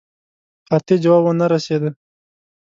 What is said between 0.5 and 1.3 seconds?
قاطع جواب